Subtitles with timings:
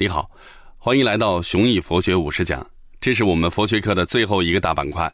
[0.00, 0.30] 你好，
[0.76, 2.64] 欢迎来到雄毅佛学五十讲。
[3.00, 5.12] 这是我们佛学课的最后一个大板块，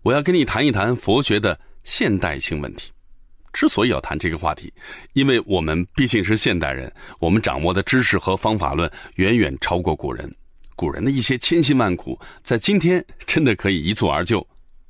[0.00, 2.90] 我要跟你谈一谈佛学的现代性问题。
[3.52, 4.72] 之所以要谈这个话题，
[5.12, 10.34] 因为我们毕竟是现代人，我们掌握的知识和方法论远远超过古人。
[10.74, 14.44] 古人的一些千辛万苦，在今天真的可以一蹴而就。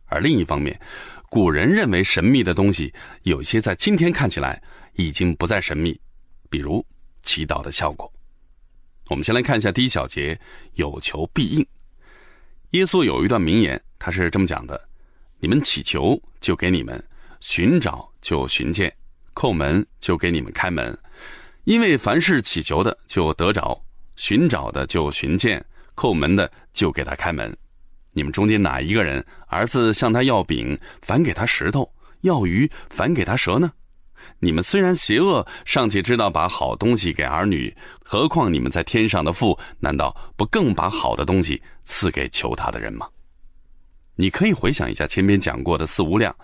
[0.05, 0.81] 而另一方面，
[1.29, 4.63] 古人认为神秘的东西，有些在今天看起来
[4.95, 6.01] 已经不再神秘，
[6.49, 6.87] 比如
[7.25, 8.09] 祈祷的效果。
[9.09, 10.39] 我们先来看一下第一小节，
[10.75, 11.67] 有求必应。
[12.71, 14.89] 耶稣有一段名言，他是这么讲的
[15.39, 16.97] ：“你们祈求，就给你们；
[17.41, 18.89] 寻找，就寻见；
[19.35, 20.97] 叩门，就给你们开门。
[21.65, 23.79] 因为凡是祈求的，就得着；
[24.17, 25.61] 寻找的，就寻见；
[25.95, 27.55] 叩门的，就给他开门。
[28.13, 31.85] 你们中间哪一个人，儿子向他要饼，反给他石头；
[32.23, 33.71] 要鱼，反给他蛇呢？”
[34.39, 43.09] 你们虽然邪恶，尚且知道把好东西给儿女，何况你们在天上的父，难道不更把好的东西赐给求他的人吗？
[44.15, 46.35] 你可以回想一下前面讲过的四无量，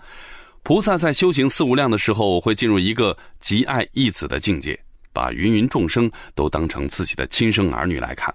[0.63, 4.77] 菩萨在修行四无量的时候，会进入一个极爱义子的境界，
[5.13, 8.33] 把芸芸众生都当成自己的亲生儿女来看，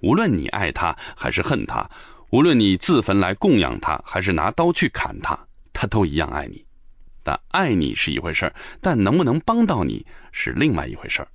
[0.00, 1.88] 无论你爱他还是恨他，
[2.30, 5.38] 无论你自焚来供养他，还是拿刀去砍他，
[5.72, 6.64] 他都一样爱你。
[7.24, 11.28] 但爱你是一回事儿，但能不能帮到你是另外一回事儿。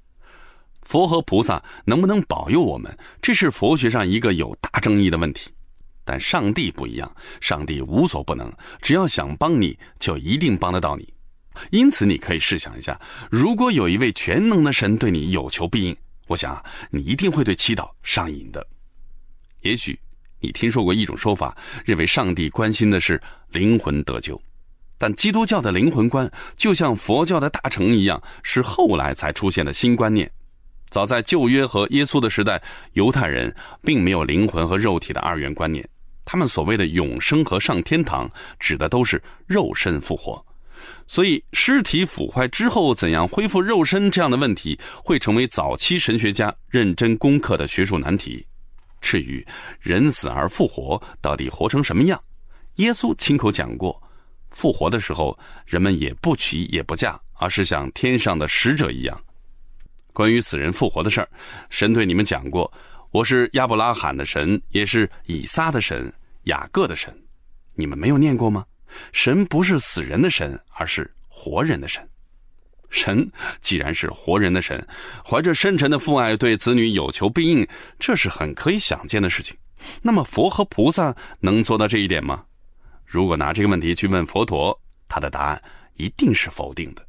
[0.83, 5.49] 佛和菩萨能不能保佑我们，这是佛学上一个有大争议的问题。
[6.05, 11.13] 但上帝不一样，上帝无所不能，只要想帮你就一定帮得到你。
[11.69, 18.65] 因此，你可以试想一下，如果有一位全能的神对你有求必应，我想你一定会对祈祷上瘾的。
[19.61, 19.99] 也许
[20.39, 24.41] 你听说过一种说法，认为上帝关心的是灵魂得救。
[24.99, 30.29] 但基督教的灵魂观就像佛教的大乘一样，是后来才出现的新观念。
[30.89, 32.61] 早在旧约和耶稣的时代，
[32.93, 35.87] 犹太人并没有灵魂和肉体的二元观念。
[36.25, 38.29] 他们所谓的永生和上天堂，
[38.59, 40.43] 指的都是肉身复活。
[41.07, 48.45] 所以，尸体腐坏之后怎样恢复肉身这样的问题，会成为早期神学家认真攻克的学术难题。
[49.01, 49.45] 至于
[49.79, 52.21] 人死而复活，到底活成什么样，
[52.75, 54.01] 耶稣亲口讲过。
[54.59, 59.17] 复活的时候，人们也不娶也不嫁，而是像天上的使者一样。
[60.11, 61.29] 关于死人复活的事儿，
[61.69, 62.69] 神对你们讲过
[63.11, 67.17] ：“我是亚伯拉罕的神，也是以撒的神，雅各的神。”
[67.73, 68.65] 你们没有念过吗？
[69.13, 72.05] 神不是死人的神，而是活人的神。
[72.89, 73.31] 神
[73.61, 74.85] 既然是活人的神，
[75.25, 77.65] 怀着深沉的父爱对子女有求必应，
[77.97, 79.55] 这是很可以想见的事情。
[80.01, 82.43] 那么佛和菩萨能做到这一点吗？
[83.09, 85.59] 如果拿这个问题去问佛陀，他的答案
[85.95, 87.03] 一定是否定的。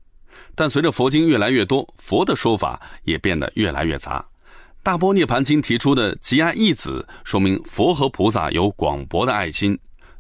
[0.55, 4.27] 但随着佛经越来越多，佛的说法也变得越来越杂。
[4.83, 9.75] 大波涅盘经提出的极爱义子，说明佛和菩萨有广博的爱心；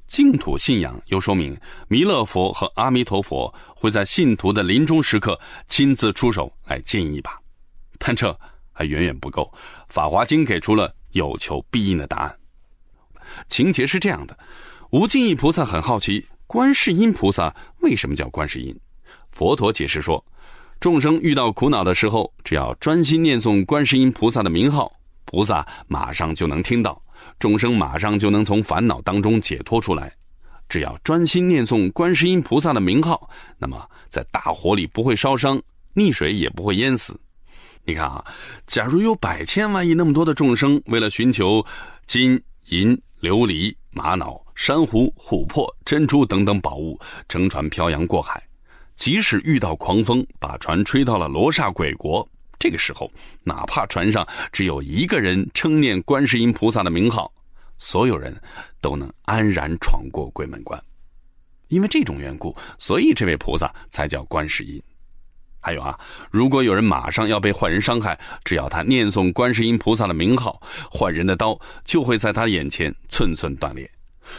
[0.07, 1.59] 净土信仰又说明
[1.89, 7.41] 弥勒佛和阿弥陀佛会在信徒的临终时刻亲自出手来建一把。
[7.99, 8.39] 但这
[8.71, 9.51] 还远远不够。
[9.89, 12.37] 法华经给出了有求必应的答案。
[13.49, 14.39] 情节是这样的。
[14.91, 18.77] 无尽意菩萨很好奇，观世音菩萨为什么叫观世音？
[19.31, 20.25] 佛陀解释说，
[20.81, 24.93] 众生遇到苦恼的时候，只要专心念诵观世音菩萨的名号，
[25.27, 27.01] 菩萨马上就能听到，
[27.39, 30.13] 众生马上就能从烦恼当中解脱出来。
[30.69, 35.63] 只要专心念诵观世音菩萨的名号，那么在大火里不会烧伤，
[35.95, 37.17] 溺水也不会淹死。
[37.85, 38.25] 你看啊，
[38.67, 41.65] 假如有百千万亿那么多的众生，为了寻求
[42.09, 44.45] 金银琉璃玛瑙。
[44.61, 47.01] 珊瑚、琥珀、珍珠等等宝物，
[47.31, 48.47] 乘船漂洋过海，
[48.95, 52.29] 即使遇到狂风，把船吹到了罗刹鬼国，
[52.59, 53.11] 这个时候，
[53.43, 57.33] 哪怕船上只有一个人称念观世音菩萨的名号，
[57.79, 58.39] 所有人
[58.83, 60.79] 都能安然闯过鬼门关。
[61.69, 64.79] 因为这种缘故，所以这位菩萨才叫观世音。
[65.59, 65.99] 还有啊，
[66.31, 70.61] 如果有人马上要被坏人伤害，只要他念诵观世音菩萨的名号，
[70.93, 73.91] 坏人的刀就会在他眼前寸寸断裂。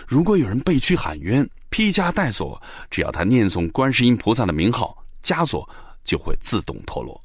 [0.08, 5.68] 如果有人被屈喊冤、披枷带锁，只要他念诵观世音菩萨的名号，枷锁
[6.04, 7.20] 就会自动脱落。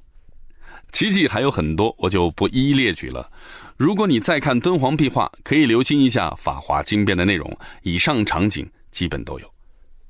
[0.93, 3.29] 奇迹还有很多，我就不一一列举了。
[3.77, 9.53] 如果你再看敦煌壁画，可以留心一下《法华经变》的内容，以上场景基本都有。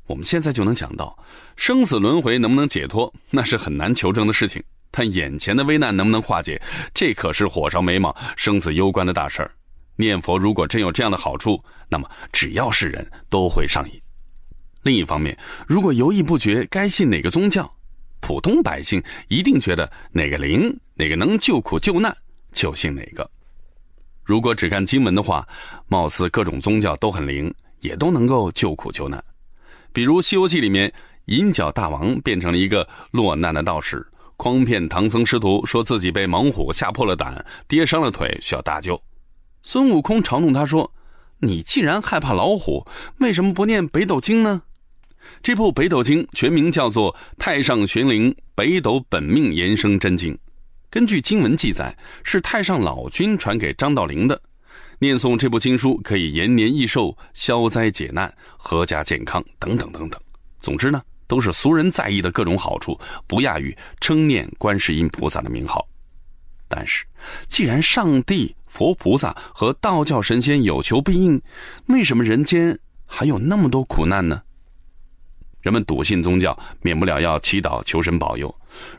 [0.07, 1.19] 我们现在就能想到，
[1.57, 4.63] 生死轮回能不能解脱，那是很难求证的事情。
[4.93, 6.61] 但眼前的危难能不能化解，
[6.95, 9.51] 这可是火烧眉毛、生死攸关的大事儿。
[9.97, 14.01] 念佛如果真有这样的好处，那么只要是人都会上瘾。
[14.83, 17.69] 另一方面，如果犹豫不决该信哪个宗教，
[18.21, 22.17] 普通百姓一定觉得哪个灵、哪个能救苦救难，
[22.53, 23.29] 就信哪个。
[24.23, 25.47] 如果只看经文的话，
[25.89, 29.23] 貌似各种宗教都很灵，也都能够救苦救难。
[29.93, 30.93] 比如《西游记》里面，
[31.27, 34.07] 银角大王变成了一个落难的道士，
[34.37, 39.01] 诓骗唐僧师徒，说自己被猛虎吓破了胆，跌伤了腿，需要大救。
[39.69, 40.93] 孙悟空嘲弄他说
[41.43, 42.87] ：“你既然害怕老虎，
[43.19, 44.63] 为什么不念北斗经呢？”
[45.43, 50.33] 这部《北斗经》全名叫做《太上玄灵北斗本命延生真经》。
[50.89, 51.93] 根据经文记载，
[52.23, 54.41] 是太上老君传给张道陵的。
[55.01, 58.33] 念诵这部经书可以延年益寿、消灾解难、
[58.63, 60.21] 阖家健康等等等等。
[60.61, 62.97] 总之呢，都是俗人在意的各种好处，
[63.27, 65.85] 不亚于称念观世音菩萨的名号。
[66.69, 67.05] 但是，
[67.49, 71.41] 既然上帝、佛菩萨和道教神仙有求必应，
[71.87, 74.43] 为什么人间还有那么多苦难呢？
[75.63, 78.55] 人们笃信宗教，免不了要祈祷求神保佑。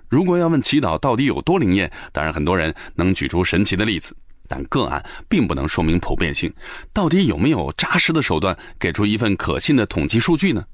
[0.09, 6.51] 如果要问祈祷到底有多灵验，当然很多人能举出神奇的例子，但个案并不能说明普遍性。
[6.91, 10.65] 到底有没有扎实的手段给出一份可信的统计数据呢？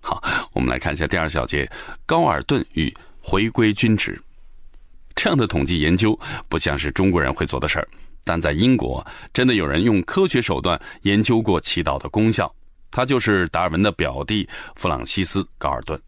[0.00, 0.24] 好，
[0.54, 1.70] 我们来看一下第二小节：
[2.06, 2.90] 高尔顿与
[3.20, 4.18] 回归均值。
[5.14, 6.18] 这样的统计研究
[6.48, 7.86] 不像是中国人会做的事儿，
[8.24, 12.52] 但在英国真的有人用科学手段研究过祈祷的功效。
[12.90, 14.46] 他就是达尔文的表弟
[14.76, 15.98] 弗朗西斯·高尔顿。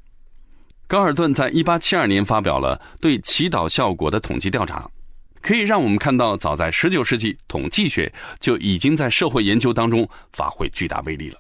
[0.87, 4.87] 高尔顿在1872年发表了对祈祷效果的统计调查，
[5.41, 11.39] 可以让我们看到，早在19世纪，统计学就已经在社会研究当中发挥巨大威力了。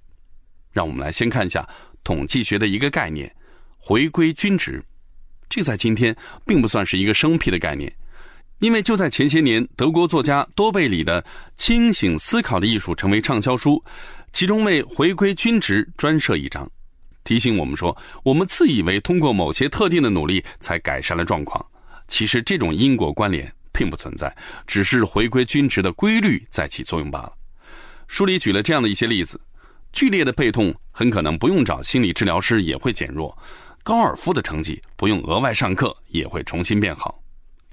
[0.73, 1.69] 让我们来先看一下
[2.03, 3.31] 统计学的一个概念——
[3.79, 4.83] 回归均值。
[5.47, 6.17] 这在今天
[6.47, 7.95] 并不算是一个生僻的概念，
[8.65, 11.21] 因为就在前些年，德国作家多贝里的
[11.55, 13.85] 《清醒思考的艺术》成为畅销书。
[14.33, 16.67] 其中为回归均值专设一章，
[17.25, 21.63] 提醒我们说，我们自以为通过某些特定的努力才改善了状况，
[22.09, 24.35] 其实这种因果关联并不存在，
[24.67, 27.35] 只是回归均值的规律在起作用罢了。
[28.09, 29.39] 书里举了这样的一些例子：
[29.93, 33.31] 剧烈的背痛很可能不用找心理治疗师也会减弱；
[33.83, 37.15] 高尔夫的成绩不用额外上课也会重新变好；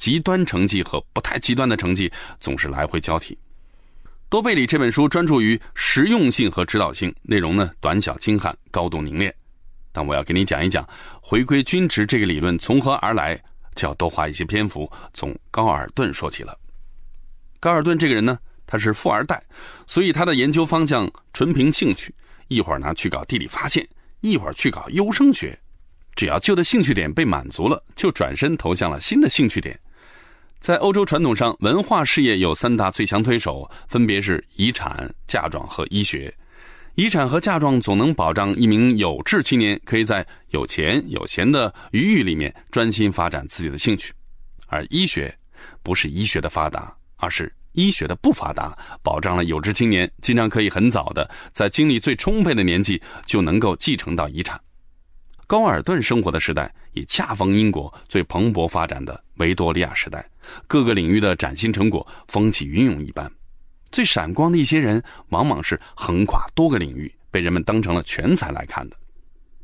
[0.01, 3.37] 极端成绩和不太极端的成绩总是来回交替。
[4.29, 9.31] 多贝里这本书专注于实用性和指导性，内容呢短小精悍，高度凝练。
[9.91, 10.83] 但我要给你讲一讲
[11.21, 13.39] 回归均值这个理论从何而来，
[13.75, 16.57] 就要多花一些篇幅从高尔顿说起了。
[17.59, 19.39] 高尔顿这个人呢，他是富二代，
[19.85, 22.11] 所以他的研究方向纯凭兴趣，
[22.47, 23.87] 一会儿呢去搞地理发现，
[24.21, 25.55] 一会儿去搞优生学，
[26.15, 29.79] 只要旧的兴趣点被满足了，就转身投向了新的兴趣点。
[30.61, 36.31] 在欧洲传统上，文化事业有三大最强推手，分别是遗产、嫁妆和医学。
[36.93, 44.13] 遗产和嫁妆总能保障一名有志青年可以在有钱有闲的余裕里面专心发展自己的兴趣，
[44.67, 45.35] 而医学
[45.81, 54.61] 不是医学的发达，而是医学的不发达，保障了有志青年经常可以很早的在精力最充沛的年纪就能够继承到遗产。
[55.51, 60.25] 高尔顿生活的时代也恰逢英国最蓬勃发展的维多利亚时代，
[60.65, 63.29] 各个领域的崭新成果风起云涌一般。
[63.91, 68.95] 最闪光的一些人，往往是横跨多个领域，被人们当成了全才来看的。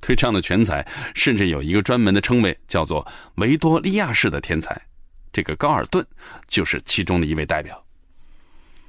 [0.02, 0.86] 对这样的全才，
[1.16, 4.78] 甚至有一个专门的称谓，叫做“维多利亚式的天才”。
[5.32, 6.06] 这个高尔顿
[6.50, 7.82] 就是其中的一位代表。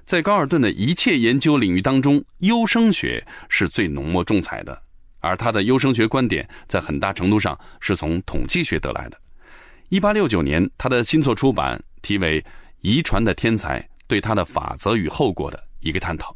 [0.05, 4.83] 在高尔顿的一切研究领域当中，优生学是最浓墨重彩的。
[5.29, 9.19] 而他的优生学观点在很大程度上是从统计学得来的。
[9.91, 12.41] 一八六九年，他的新作出版，题为
[12.81, 16.31] 《遗传的天才：对他的法则与后果的一个探讨》。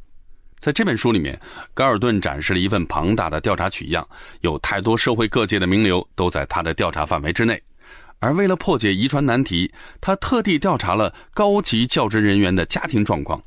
[0.59, 1.41] 在这本书里面，
[1.73, 4.07] 高尔顿展示了一份庞大的调查取样，
[4.43, 7.61] 有太多社会各界的名流都在他的调查范围之内。
[8.19, 13.43] 而为了破解遗传难题，他特地调查了高级教职人员的家庭状况。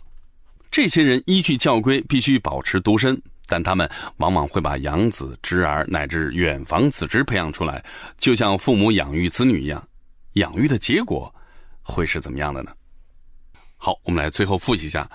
[0.69, 3.21] 这些人依据教规必须保持独身。
[3.47, 7.83] 但他们往往会把养子、侄儿乃至远房子侄培养出来，
[8.17, 9.87] 就像父母养育子女一样。
[10.33, 11.33] 养育的结果
[11.81, 12.71] 会是怎么样的呢？
[13.77, 15.09] 好，我们来最后复习一下。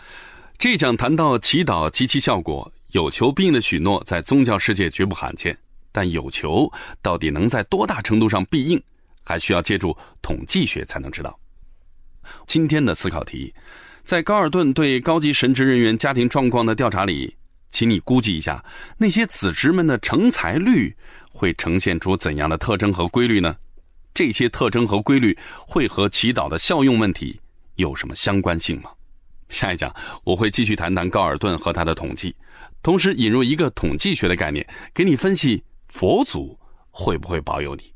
[0.59, 5.57] 这讲谈到祈祷及其效果，有求必应的许诺在宗教世界绝不罕见。
[5.93, 6.71] 但有求
[7.03, 8.81] 到底能在多大程度上必应，
[9.25, 11.37] 还需要借助统计学才能知道。
[12.47, 13.53] 今天的思考题，
[14.05, 17.35] 在高尔顿对高级神职人员家庭状况的调查里。
[17.71, 18.65] 请你估计一下，
[18.99, 20.95] 那些子侄们的成才率
[21.31, 23.57] 会呈现出怎样的特征和规律呢？
[24.13, 27.41] 这些特征和规律会和祈祷的效用问题
[27.77, 28.91] 有什么相关性吗？
[29.49, 32.35] 下一讲我会继续谈谈高尔顿和他的统计，
[32.83, 36.59] 同时引入一个统计学的概念，给你分析佛祖
[36.91, 37.93] 会不会保佑你。